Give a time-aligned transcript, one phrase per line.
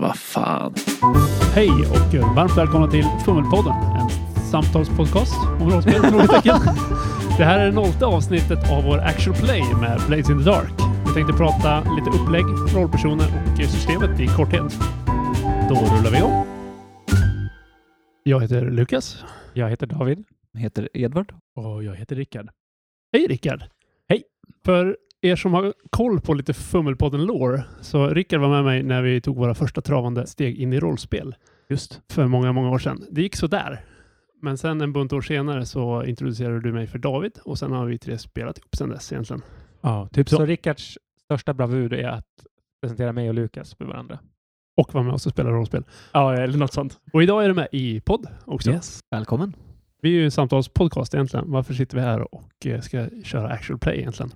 [0.00, 0.74] Vad fan.
[1.54, 4.10] Hej och varmt välkomna till Fummelpodden, en
[4.50, 6.02] samtalspodcast om rollspel.
[7.38, 10.72] det här är det nollte avsnittet av vår actual play med Blades in the Dark.
[11.06, 12.44] Vi tänkte prata lite upplägg,
[12.76, 14.78] rollpersoner och systemet i korthet.
[15.68, 16.46] Då rullar vi igång.
[18.22, 19.24] Jag heter Lukas.
[19.52, 20.24] Jag heter David.
[20.52, 21.34] Jag heter Edvard.
[21.56, 22.50] Och jag heter Rickard.
[23.12, 23.64] Hej Rickard!
[24.08, 24.22] Hej.
[24.64, 29.20] För er som har koll på lite Fummelpodden-lore, så Rickard var med mig när vi
[29.20, 31.34] tog våra första travande steg in i rollspel
[31.68, 32.00] Just.
[32.10, 33.04] för många, många år sedan.
[33.10, 33.84] Det gick så där.
[34.42, 37.86] Men sen en bunt år senare så introducerade du mig för David och sen har
[37.86, 39.42] vi tre spelat ihop sen dess egentligen.
[39.80, 40.44] Ja, typ Så- så.
[40.46, 42.26] Rickards största bravur är att
[42.82, 44.18] presentera mig och Lukas för varandra.
[44.76, 45.84] Och var med oss och spelade rollspel.
[46.12, 46.98] Ja, eller något sånt.
[47.12, 48.70] Och idag är du med i podd också.
[48.70, 49.00] Yes.
[49.10, 49.56] Välkommen.
[50.02, 51.44] Vi är ju en samtalspodcast egentligen.
[51.50, 54.32] Varför sitter vi här och eh, ska köra actual play egentligen?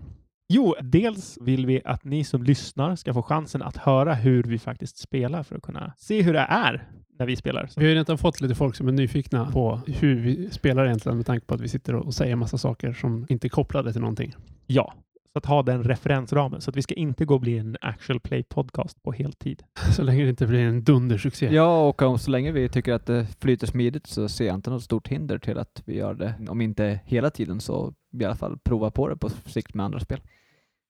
[0.51, 4.59] Jo, dels vill vi att ni som lyssnar ska få chansen att höra hur vi
[4.59, 7.67] faktiskt spelar för att kunna se hur det är när vi spelar.
[7.67, 10.87] Så, Vi har ju redan fått lite folk som är nyfikna på hur vi spelar
[10.87, 13.93] egentligen med tanke på att vi sitter och säger massa saker som inte är kopplade
[13.93, 14.35] till någonting.
[14.67, 14.95] ja,
[15.33, 16.61] så att ha den referensramen.
[16.61, 19.63] Så att vi ska inte gå och bli en actual play podcast på heltid.
[19.97, 21.49] Så länge det inte blir en dundersuccé.
[21.55, 24.71] Ja, och om så länge vi tycker att det flyter smidigt så ser jag inte
[24.71, 26.35] något stort hinder till att vi gör det.
[26.49, 30.01] Om inte hela tiden så i alla fall prova på det på sikt med andra
[30.01, 30.21] spel.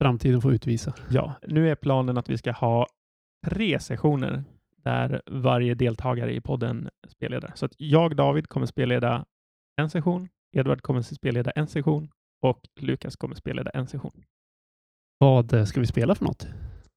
[0.03, 0.95] Framtiden får utvisa.
[1.11, 2.87] Ja, nu är planen att vi ska ha
[3.47, 4.45] tre sessioner
[4.77, 7.53] där varje deltagare i podden spelleder.
[7.55, 9.25] Så att jag, David, kommer spelleda
[9.81, 12.09] en session, Edvard kommer spelleda en session
[12.43, 14.25] och Lukas kommer spelleda en session.
[15.19, 16.47] Vad eh, ska vi spela för något?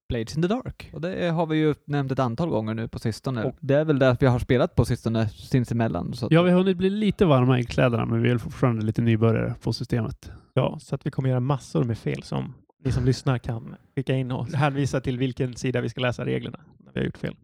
[0.08, 0.90] Blades in the Dark.
[0.92, 3.44] Och det har vi ju nämnt ett antal gånger nu på sistone.
[3.44, 6.14] Och det är väl det vi har spelat på sistone sinsemellan.
[6.14, 8.86] Så att Ja, vi har hunnit bli lite varma i kläderna, men vi är fortfarande
[8.86, 10.32] lite nybörjare på systemet.
[10.54, 14.14] Ja, så att vi kommer göra massor med fel som ni som lyssnar kan skicka
[14.14, 17.36] in och hänvisa till vilken sida vi ska läsa reglerna när vi har gjort fel.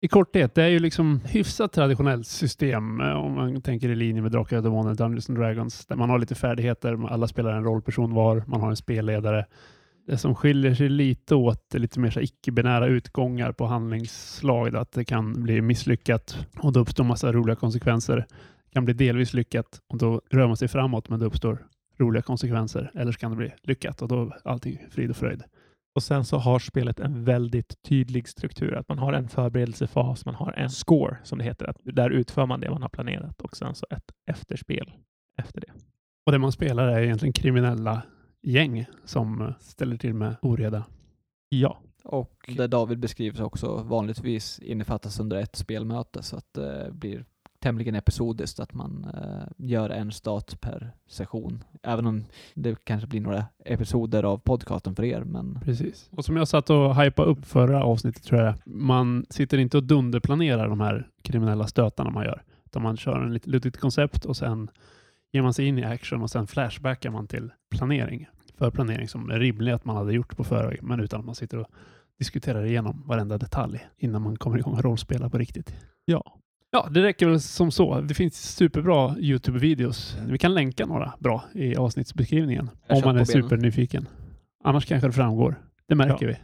[0.00, 4.22] I korthet, det är ju liksom hyfsat traditionellt system eh, om man tänker i linje
[4.22, 7.64] med Drakar och Demoner, Dungeons and Dragons, där man har lite färdigheter, alla spelar en
[7.64, 9.46] rollperson var, man har en spelledare.
[10.06, 14.76] Det som skiljer sig lite åt är lite mer så här icke-binära utgångar på handlingsslag,
[14.76, 18.16] att det kan bli misslyckat och då uppstår massa roliga konsekvenser.
[18.16, 21.66] Det kan bli delvis lyckat och då rör man sig framåt, men det uppstår
[21.98, 22.90] roliga konsekvenser.
[22.94, 25.42] Eller så kan det bli lyckat och då är allting frid och fröjd.
[25.94, 28.74] Och sen så har spelet en väldigt tydlig struktur.
[28.74, 31.66] Att man har en förberedelsefas, man har en score som det heter.
[31.66, 34.92] Att där utför man det man har planerat och sen så ett efterspel
[35.38, 35.72] efter det.
[36.26, 38.02] Och det man spelar är egentligen kriminella
[38.42, 40.84] gäng som eh, ställer till med oreda.
[41.48, 47.24] Ja, Och det David beskrivs också vanligtvis innefattas under ett spelmöte så att det blir
[47.60, 51.64] tämligen episodiskt att man eh, gör en stat per session.
[51.82, 52.24] Även om
[52.54, 56.08] det kanske blir några episoder av podcasten för er, men Precis.
[56.12, 59.82] Och som jag satt och hypade upp förra avsnittet tror jag, man sitter inte och
[59.82, 64.36] dunderplanerar de här kriminella stötarna man gör, utan man kör en lite luddigt koncept och
[64.36, 64.70] sen
[65.32, 68.28] ger man sig in i action och sen flashbackar man till planering.
[68.58, 71.34] För planering som är rimlig att man hade gjort på förväg, men utan att man
[71.34, 71.66] sitter och
[72.18, 75.74] diskuterar igenom varenda detalj innan man kommer igång och rollspela på riktigt.
[76.04, 76.38] ja.
[76.76, 78.00] Ja, det räcker väl som så.
[78.00, 80.16] Det finns superbra YouTube-videos.
[80.28, 84.08] Vi kan länka några bra i avsnittsbeskrivningen Jag om man är supernyfiken.
[84.64, 85.62] Annars kanske det framgår.
[85.88, 86.28] Det märker Ja.
[86.28, 86.36] vi.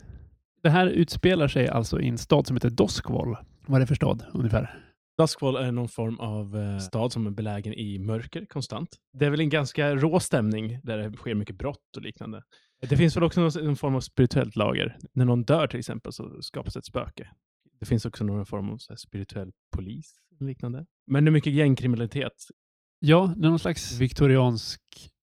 [0.62, 3.36] Det här utspelar sig alltså i en stad som heter Doskvol.
[3.66, 4.78] Vad är det för stad ungefär?
[5.18, 8.88] Duskwall är någon form av eh, stad som är belägen i mörker konstant.
[9.18, 12.42] Det är väl en ganska rå stämning där det sker mycket brott och liknande.
[12.88, 14.96] Det finns väl också någon, någon form av spirituellt lager.
[15.12, 17.28] När någon dör till exempel så skapas ett spöke.
[17.82, 20.86] Det finns också någon form av så här, spirituell polis och liknande.
[21.06, 22.32] Men det är mycket gängkriminalitet.
[22.98, 24.80] Ja, det är någon slags viktoriansk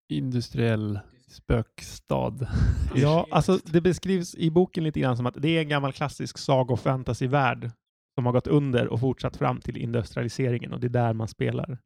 [0.09, 2.47] industriell spökstad.
[2.95, 6.37] Ja, alltså det beskrivs i boken lite grann som att det är en gammal klassisk
[6.37, 7.71] sago och fantasyvärld
[8.15, 11.77] som har gått under och fortsatt fram till industrialiseringen och det är där man spelar.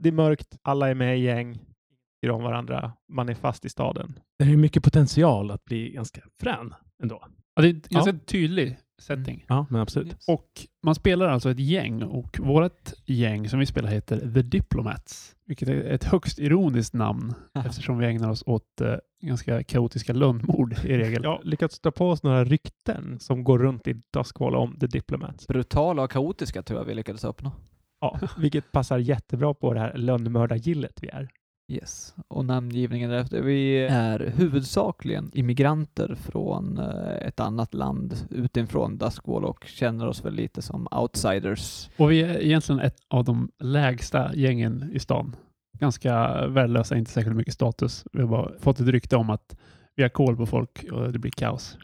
[0.00, 3.68] Det är mörkt, alla är med i gäng, tycker om varandra, man är fast i
[3.68, 4.20] staden.
[4.38, 7.24] Det är mycket potential att bli ganska frän ändå.
[7.54, 9.44] Ja, det är ganska tydlig setting.
[9.48, 10.16] Ja, men absolut.
[10.28, 10.48] Och
[10.82, 15.36] man spelar alltså ett gäng och vårt gäng som vi spelar heter The Diplomats.
[15.46, 17.34] Vilket är ett högst ironiskt namn
[17.64, 21.22] eftersom vi ägnar oss åt eh, ganska kaotiska lönnmord i regel.
[21.24, 24.86] Jag har lyckats dra på oss några rykten som går runt i Duskwall om The
[24.86, 25.46] Diplomats.
[25.46, 27.52] brutala och kaotiska tror jag vi lyckades uppnå.
[28.00, 31.28] Ja, vilket passar jättebra på det här lönnmördargillet vi är.
[31.70, 32.14] Yes.
[32.28, 33.42] Och namngivningen därefter.
[33.42, 40.34] Vi är huvudsakligen immigranter från eh, ett annat land utifrån Duskwall och känner oss väl
[40.34, 41.90] lite som outsiders.
[41.96, 45.36] Och vi är egentligen ett av de lägsta gängen i stan.
[45.78, 48.04] Ganska värdelösa, inte särskilt mycket status.
[48.12, 49.56] Vi har bara fått ett rykte om att
[49.96, 51.78] vi har koll på folk och det blir kaos.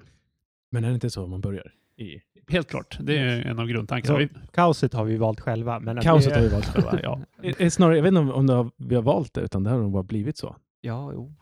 [0.72, 1.72] Men är det inte så man börjar?
[1.96, 2.98] I, Helt klart.
[3.00, 4.14] Det är en av grundtankarna.
[4.14, 5.80] Så, Vi- kaoset har vi valt själva.
[5.80, 7.00] Men kaoset det- har vi valt själva.
[7.02, 7.20] Ja.
[7.42, 9.64] Eh, eh, Snarare, jag vet inte om, om det har, vi har valt det, utan
[9.64, 10.56] det har nog bara blivit så.
[10.80, 11.34] Ja, jo.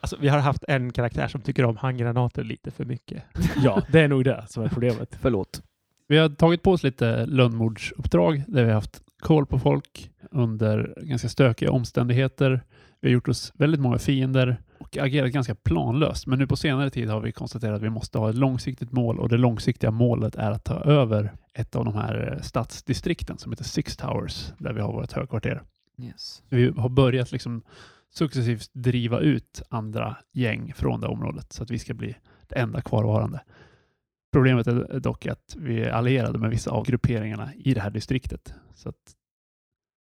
[0.00, 3.22] Alltså, vi har haft en karaktär som tycker om handgranater lite för mycket.
[3.64, 5.16] Ja, det är nog det som är problemet.
[5.20, 5.62] Förlåt.
[6.08, 10.94] Vi har tagit på oss lite lönnmordsuppdrag där vi har haft koll på folk under
[11.02, 12.60] ganska stökiga omständigheter.
[13.00, 16.26] Vi har gjort oss väldigt många fiender och agerat ganska planlöst.
[16.26, 19.20] Men nu på senare tid har vi konstaterat att vi måste ha ett långsiktigt mål
[19.20, 23.52] och det långsiktiga målet är att ta över ett av de här eh, stadsdistrikten som
[23.52, 25.62] heter Six Towers där vi har vårt högkvarter.
[25.98, 26.42] Yes.
[26.48, 27.62] Vi har börjat liksom
[28.14, 32.16] successivt driva ut andra gäng från det området så att vi ska bli
[32.48, 33.40] det enda kvarvarande.
[34.32, 38.54] Problemet är dock att vi är allierade med vissa av grupperingarna i det här distriktet.
[38.74, 38.92] Så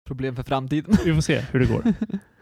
[0.05, 0.95] Problem för framtiden.
[1.05, 1.83] vi får se hur det går.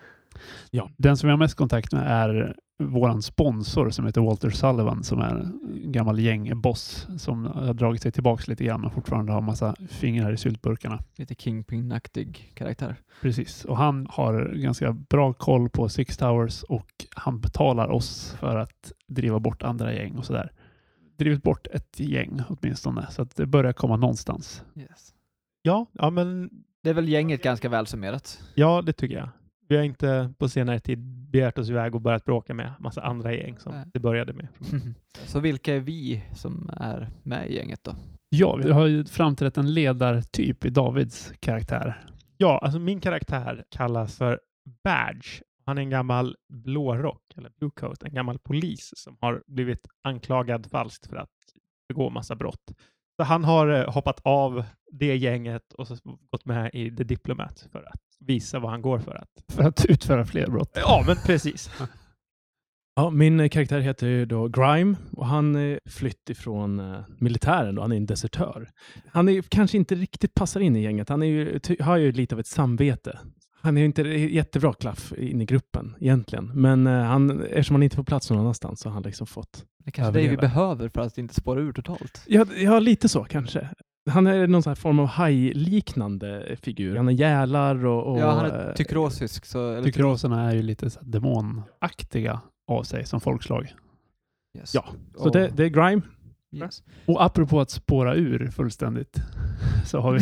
[0.71, 0.89] Ja.
[0.97, 5.19] Den som vi har mest kontakt med är vår sponsor som heter Walter Sullivan som
[5.19, 9.75] är en gammal gängboss som har dragit sig tillbaka lite grann men fortfarande har massa
[9.89, 11.03] fingrar i syltburkarna.
[11.15, 12.95] Lite Kingpin-aktig karaktär.
[13.21, 18.56] Precis, och han har ganska bra koll på Six Towers och han betalar oss för
[18.57, 20.51] att driva bort andra gäng och sådär.
[21.18, 24.63] Drivit bort ett gäng åtminstone, så att det börjar komma någonstans.
[24.75, 25.13] Yes.
[25.62, 26.50] Ja, ja, men
[26.83, 28.39] Det är väl gänget ganska väl summerat.
[28.56, 29.30] ja, det tycker jag.
[29.69, 31.00] Vi har inte på senare tid
[31.31, 33.86] begärt oss iväg och börjat bråka med massa andra gäng som Nej.
[33.94, 34.48] det började med.
[35.25, 37.95] Så vilka är vi som är med i gänget då?
[38.30, 42.04] Ja, vi har ju framträtt en ledartyp i Davids karaktär.
[42.38, 44.39] Ja, alltså min karaktär kallas för
[44.83, 45.42] Badge.
[45.66, 50.68] Han är en gammal blårock, eller blue coat, en gammal polis som har blivit anklagad
[50.72, 51.30] falskt för att
[51.89, 52.72] begå massa brott.
[53.18, 55.98] Så han har eh, hoppat av det gänget och så
[56.31, 59.56] gått med i The Diplomat för att visa vad han går för att.
[59.56, 60.71] För att utföra fler brott.
[60.75, 61.71] Ja, men precis.
[62.95, 67.75] Ja, min eh, karaktär heter ju då Grime och han är flytt ifrån eh, militären
[67.75, 67.81] då.
[67.81, 68.69] Han är en desertör.
[69.07, 71.10] Han är, kanske inte riktigt passar in i gänget.
[71.10, 73.19] Han är ju, har ju lite av ett samvete.
[73.62, 76.51] Han är ju inte jättebra klaff in i gruppen egentligen.
[76.54, 79.65] Men eh, han, eftersom han inte får plats någon annanstans så har han liksom fått...
[79.83, 82.24] Det är kanske det vi behöver för att inte spåra ur totalt.
[82.27, 83.69] Ja, ja lite så kanske.
[84.10, 86.96] Han är någon sån här form av haj-liknande figur.
[86.96, 88.12] Han har gälar och...
[88.14, 89.46] och ja, han eh, är tykrosisk.
[89.46, 93.74] Så, eller Tykroserna är ju lite så demonaktiga av sig som folkslag.
[94.58, 94.74] Yes.
[94.76, 94.86] Ja,
[95.18, 96.02] så Och- det, det är Grime.
[96.52, 96.84] Yes.
[97.06, 99.18] Och apropå att spåra ur fullständigt
[99.86, 100.20] så har vi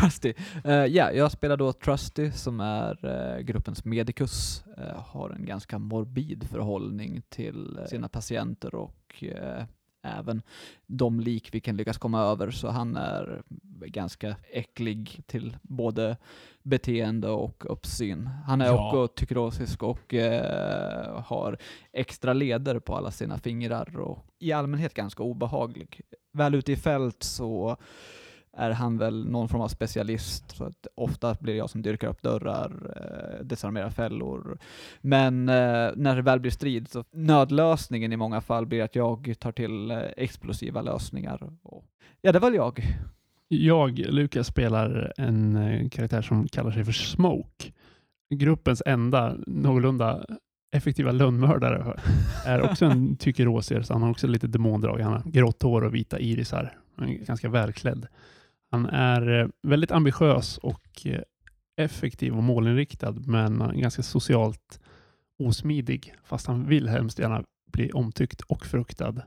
[0.00, 0.34] Trusty.
[0.64, 4.64] Eh, Ja, jag spelar då Trusty som är eh, gruppens medicus.
[4.78, 9.64] eh, har en ganska morbid förhållning till eh, sina patienter och eh,
[10.04, 10.42] även
[10.86, 12.50] de lik vi kan lyckas komma över.
[12.50, 13.42] Så han är
[13.86, 16.16] ganska äcklig till både
[16.62, 18.26] beteende och uppsyn.
[18.46, 18.86] Han är Ja.
[18.88, 21.58] också tykrosisk och eh, har
[21.92, 26.00] extra leder på alla sina fingrar och i allmänhet ganska obehaglig.
[26.32, 27.76] Väl ute i fält så
[28.56, 32.08] är han väl någon form av specialist, så att ofta blir det jag som dyrkar
[32.08, 34.58] upp dörrar, eh, desarmerar fällor.
[35.00, 39.34] Men eh, när det väl blir strid, så nödlösningen i många fall blir att jag
[39.38, 41.50] tar till eh, explosiva lösningar.
[41.62, 41.84] Och,
[42.20, 42.84] ja, det var väl jag.
[43.48, 47.72] Jag, Lukas, spelar en eh, karaktär som kallar sig för Smoke.
[48.34, 50.26] Gruppens enda någorlunda
[50.74, 52.00] effektiva lönnmördare
[52.46, 54.98] är också en tykerosier, så han har också lite demondrag.
[54.98, 56.78] Han har grått hår och vita irisar.
[56.96, 58.06] Han är ganska välklädd.
[58.70, 61.20] Han är eh, väldigt ambitiös och eh,
[61.76, 64.80] effektiv och målinriktad, men ganska socialt
[65.38, 69.22] osmidig, fast han vill hemskt gärna bli omtyckt och fruktad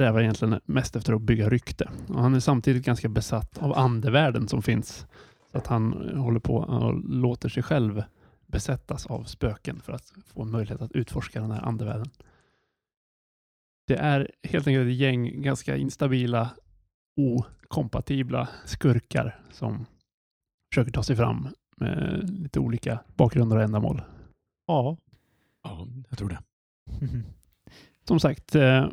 [0.00, 1.90] strävar egentligen mest efter att bygga rykte.
[2.08, 5.06] Och han är samtidigt ganska besatt av andevärlden som finns.
[5.52, 8.02] Så att han eh, håller på och låter sig själv
[8.46, 12.10] besättas av spöken för att få en möjlighet att utforska den här andevärlden.
[13.86, 16.50] Det är helt enkelt ett gäng ganska instabila,
[17.20, 19.86] okompatibla skurkar som
[20.72, 24.02] försöker ta sig fram med lite olika bakgrunder och ändamål.
[24.66, 24.96] Ja,
[25.62, 26.38] Ja, jag tror det.
[28.08, 28.88] Som sagt, eh,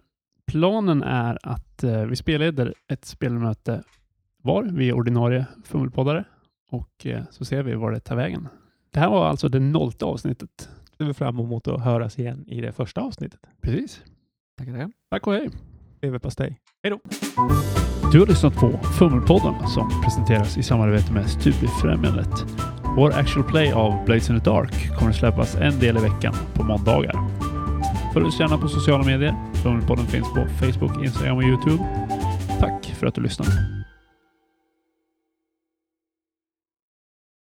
[0.45, 3.83] planen är att eh, vi spelleder ett spelmöte
[4.41, 6.23] var, vi är ordinarie fummelpoddare
[6.69, 8.47] och eh, så ser vi var det tar vägen.
[8.91, 10.69] Det här var alltså det nollte avsnittet.
[10.97, 13.39] ser vi fram emot att höras igen i det första avsnittet.
[13.61, 14.03] Precis.
[14.57, 14.91] Tackar, tackar.
[15.09, 15.49] Tack och hej.
[16.01, 16.57] Leverpastej.
[18.11, 22.45] Du har lyssnat på Fummelpodden som presenteras i samarbete med Studiefrämjandet.
[22.95, 26.33] Vår actual play av Blades in the Dark kommer att släppas en del i veckan
[26.53, 27.13] på måndagar.
[28.13, 29.35] Följ oss gärna på sociala medier.
[29.53, 31.83] Fummelpodden finns på Facebook, Instagram och Youtube.
[32.59, 33.76] Tack för att du lyssnade.